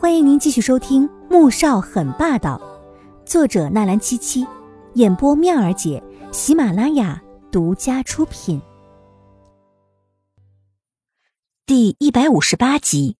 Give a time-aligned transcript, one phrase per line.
[0.00, 2.56] 欢迎您继续收听《穆少很霸道》，
[3.28, 4.46] 作者纳兰七七，
[4.94, 6.00] 演播妙儿姐，
[6.32, 8.62] 喜马拉雅独家出品。
[11.66, 13.16] 第一百五十八集，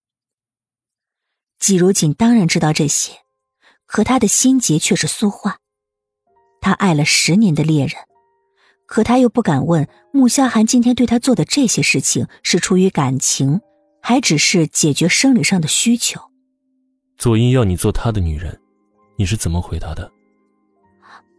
[1.58, 3.10] 季如锦当然知道这些，
[3.84, 5.58] 可他的心结却是苏画。
[6.60, 7.96] 他爱了十年的恋人，
[8.86, 13.62] 可他又不敢问穆萧寒今天对他做的这些事情是出于感情，
[14.00, 16.27] 还只是解决生理上的需求。
[17.18, 18.58] 左英要你做他的女人，
[19.16, 20.10] 你是怎么回答的？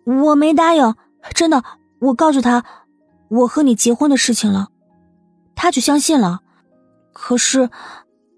[0.06, 0.96] 我没答应，
[1.34, 1.64] 真的。
[2.00, 2.64] 我告诉他
[3.30, 4.70] 我和你结婚的事情了，
[5.56, 6.42] 他就相信了。
[7.14, 7.70] 可是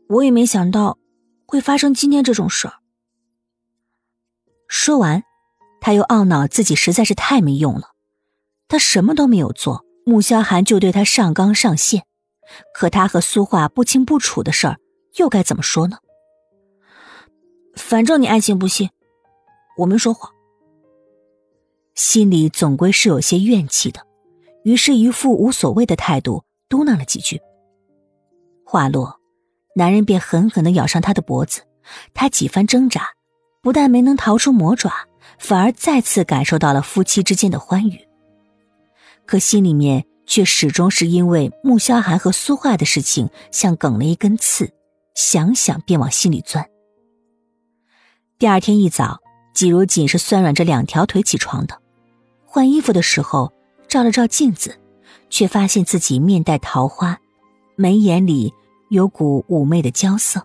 [0.08, 0.98] 我也没想到
[1.46, 2.76] 会发生今天这种事儿。
[4.68, 5.24] 说完，
[5.80, 7.92] 他又懊恼自己实在是太没用了。
[8.68, 12.04] 他什么都没有做，穆萧寒就对他上纲上线。
[12.74, 14.78] 可他和苏画不清不楚的事儿，
[15.18, 15.98] 又该怎么说呢？
[17.76, 18.90] 反正你爱信不信，
[19.78, 20.32] 我没说谎。
[21.96, 24.02] 心里总归是有些怨气的，
[24.64, 27.40] 于是，一副无所谓的态度，嘟囔了几句。
[28.66, 29.20] 话落，
[29.76, 31.62] 男人便狠狠的咬上她的脖子，
[32.14, 33.10] 他几番挣扎，
[33.62, 34.92] 不但没能逃出魔爪，
[35.38, 38.00] 反而再次感受到了夫妻之间的欢愉。
[39.26, 44.72] 可心里面却始终是因为穆萧寒和苏画的事情，像梗了一根刺，
[45.14, 46.71] 想想便往心里钻。
[48.42, 49.22] 第二天一早，
[49.54, 51.80] 季如锦是酸软着两条腿起床的。
[52.44, 53.54] 换衣服的时候，
[53.88, 54.80] 照了照镜子，
[55.30, 57.20] 却发现自己面带桃花，
[57.76, 58.52] 眉眼里
[58.90, 60.44] 有股妩媚的娇色。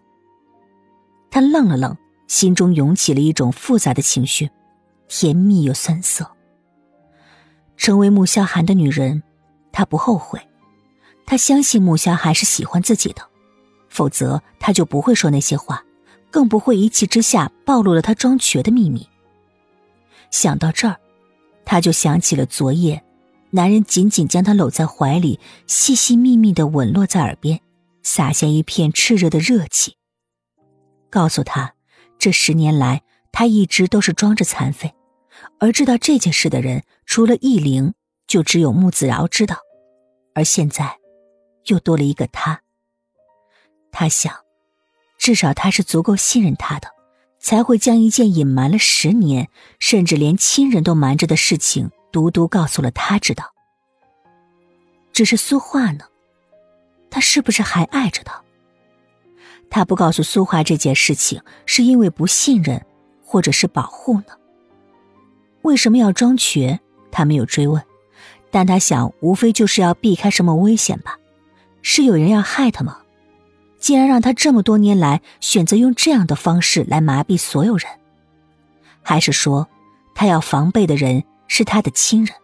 [1.30, 1.96] 他愣了愣，
[2.28, 4.50] 心中涌起了一种复杂的情绪，
[5.08, 6.30] 甜蜜又酸涩。
[7.78, 9.22] 成为穆萧寒的女人，
[9.72, 10.38] 她不后悔。
[11.24, 13.22] 她相信穆萧寒是喜欢自己的，
[13.88, 15.82] 否则她就不会说那些话。
[16.36, 19.08] 更不会一气之下暴露了他装瘸的秘密。
[20.30, 21.00] 想到这儿，
[21.64, 23.02] 他就想起了昨夜，
[23.52, 27.58] 男人紧紧将她搂在怀里，细细密密的吻落在耳边，
[28.02, 29.96] 洒下一片炽热的热气。
[31.08, 31.72] 告诉他，
[32.18, 33.00] 这十年来
[33.32, 34.94] 他一直都是装着残废，
[35.58, 37.94] 而知道这件事的人，除了易灵，
[38.26, 39.56] 就只有穆子饶知道。
[40.34, 40.98] 而现在，
[41.68, 42.60] 又多了一个他。
[43.90, 44.45] 他想。
[45.26, 46.86] 至少他是足够信任他的，
[47.40, 49.48] 才会将一件隐瞒了十年，
[49.80, 53.52] 甚至连亲人都瞒着的事情，独独告诉了他知道。
[55.12, 56.04] 只是苏画呢？
[57.10, 58.40] 他是不是还爱着他？
[59.68, 62.86] 他不告诉苏画这件事情，是因为不信任，
[63.20, 64.26] 或者是保护呢？
[65.62, 66.78] 为什么要装瘸？
[67.10, 67.82] 他没有追问，
[68.52, 71.18] 但他想，无非就是要避开什么危险吧？
[71.82, 73.00] 是有人要害他吗？
[73.86, 77.88] 竟然让他这么多年来选择用这样的方式来麻痹所有人，
[79.00, 79.68] 还是说，
[80.12, 82.34] 他要防备的人是他的亲人？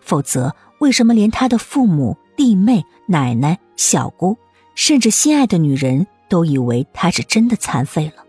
[0.00, 4.38] 否则，为什么连他的父母、弟妹、奶奶、小姑，
[4.76, 8.22] 甚至心爱的女人都以为他是真的残废了？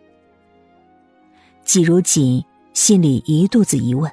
[1.63, 2.43] 季如锦
[2.73, 4.11] 心里一肚子疑问，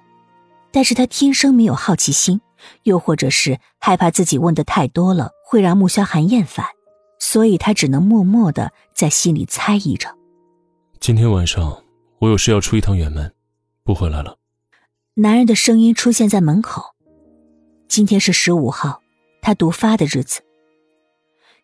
[0.70, 2.42] 但是他天生没有好奇心，
[2.82, 6.66] 又或者是害怕自己问的太多了会让穆萧寒厌烦。
[7.22, 10.12] 所以他只能默默的在心里猜疑着。
[10.98, 11.84] 今天晚上
[12.18, 13.32] 我有事要出一趟远门，
[13.84, 14.38] 不回来了。
[15.14, 16.96] 男人的声音出现在门口。
[17.86, 19.02] 今天是十五号，
[19.40, 20.42] 他毒发的日子。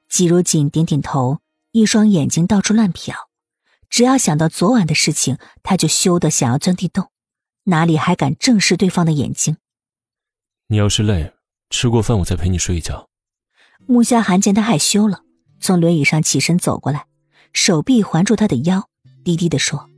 [0.08, 1.40] 季如锦点点头，
[1.72, 3.12] 一双眼睛到处乱瞟。
[3.90, 7.10] 只要想到昨晚的事情，他就羞得想要钻地洞，
[7.64, 9.56] 哪里还敢正视对方的眼睛？
[10.68, 11.32] 你要是累，
[11.68, 13.08] 吃过饭我再陪你睡一觉。
[13.86, 15.24] 穆夏寒见他害羞了。
[15.60, 17.06] 从轮椅上起身走过来，
[17.52, 18.88] 手臂环住他的腰，
[19.24, 19.88] 低低的说：“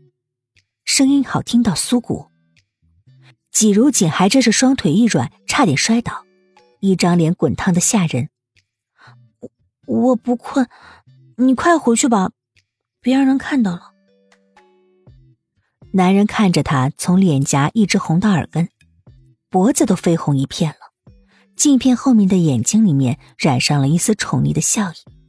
[0.84, 2.28] 声音好听到酥骨。”
[3.52, 6.24] 季如锦还真是双腿一软，差点摔倒，
[6.80, 8.30] 一张脸滚烫的吓人。
[9.40, 9.50] 我
[9.86, 10.68] 我不困，
[11.36, 12.30] 你快回去吧，
[13.00, 13.90] 别让人看到了。
[15.92, 18.68] 男人看着他，从脸颊一直红到耳根，
[19.48, 21.12] 脖子都绯红一片了，
[21.56, 25.19] 镜片后面的眼睛里面染上了一丝宠溺的笑意。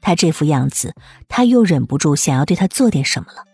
[0.00, 0.94] 他这副样子，
[1.28, 3.44] 他又忍不住想要对他做点什么了，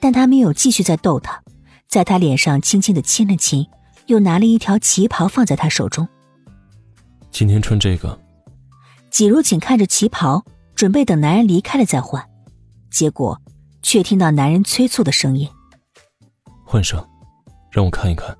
[0.00, 1.42] 但他没有继续再逗他，
[1.88, 3.66] 在他脸上轻轻的亲了亲，
[4.06, 6.08] 又拿了一条旗袍放在他手中。
[7.30, 8.18] 今天穿这个。
[9.10, 10.44] 季如锦看着旗袍，
[10.74, 12.24] 准备等男人离开了再换，
[12.90, 13.40] 结果
[13.82, 15.48] 却听到男人催促的声音
[16.64, 17.04] ：“换上，
[17.72, 18.38] 让我看一看。”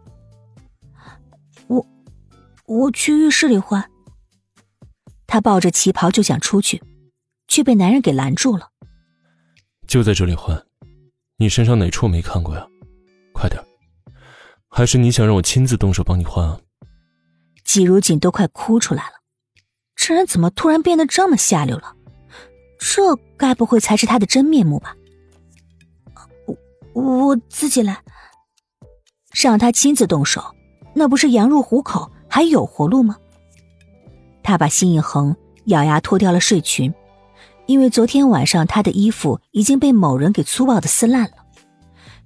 [1.67, 1.85] 我，
[2.67, 3.85] 我去浴室里换。
[5.27, 6.81] 他抱着旗袍就想出去。
[7.51, 8.71] 却被男人给拦住了。
[9.87, 10.65] 就在这里换。
[11.37, 12.67] 你身上哪处没看过呀？
[13.33, 13.59] 快点！
[14.69, 16.61] 还是你想让我亲自动手帮你换啊？
[17.65, 19.13] 季如锦都快哭出来了，
[19.97, 21.95] 这人怎么突然变得这么下流了？
[22.79, 24.95] 这该不会才是他的真面目吧？
[26.95, 28.03] 我我自己来，
[29.33, 30.55] 让他亲自动手，
[30.95, 33.17] 那不是羊入虎口，还有活路吗？
[34.43, 35.35] 他把心一横，
[35.67, 36.93] 咬牙脱掉了睡裙。
[37.67, 41.37] 因为昨天晚上他的衣服已经被某人给粗暴的撕烂了，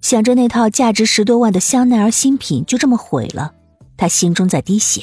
[0.00, 3.52] 想着那套价值十多万的香奈儿新品就这么毁了，
[3.96, 5.02] 他心中在滴血。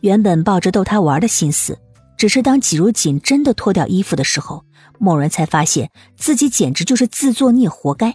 [0.00, 1.78] 原本抱着逗他玩的心思，
[2.16, 4.64] 只是当季如锦真的脱掉衣服的时候，
[4.98, 8.14] 某人才发现自己简直就是自作孽，活该。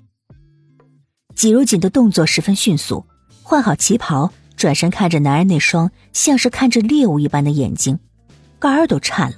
[1.36, 3.06] 季如锦的动作十分迅速，
[3.42, 8.00] 换好旗袍，转身看着男人那双像是看着猎物一般的眼睛，
[8.60, 9.38] 肝儿都颤了。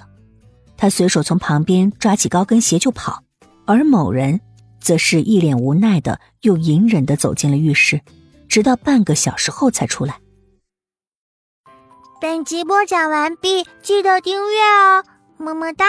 [0.78, 3.24] 他随手从旁边抓起高跟鞋就跑，
[3.66, 4.42] 而某人
[4.80, 8.02] 则是一脸无奈的又隐忍的走进了浴室，
[8.48, 10.20] 直到半个小时后才出来。
[12.22, 15.04] 本集播讲完毕，记得订阅哦，
[15.38, 15.86] 么么哒。